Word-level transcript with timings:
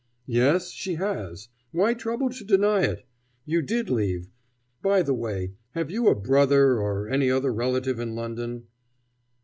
"Yes, 0.25 0.71
she 0.71 0.95
has. 0.95 1.47
Why 1.71 1.93
trouble 1.93 2.31
to 2.31 2.43
deny 2.43 2.81
it? 2.81 3.05
You 3.45 3.61
did 3.61 3.87
leave 3.91 4.31
By 4.81 5.03
the 5.03 5.13
way, 5.13 5.53
have 5.75 5.91
you 5.91 6.07
a 6.07 6.15
brother 6.15 6.79
or 6.81 7.07
any 7.07 7.29
other 7.29 7.53
relative 7.53 7.99
in 7.99 8.15
London 8.15 8.63